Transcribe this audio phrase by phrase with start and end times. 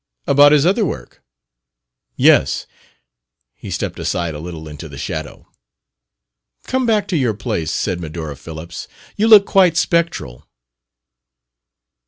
[0.25, 1.21] "About his other work?"
[2.15, 2.65] "Yes."
[3.53, 5.45] He stepped aside a little into the shadow.
[6.63, 8.87] "Come back to your place," said Medora Phillips.
[9.15, 10.47] "You look quite spectral."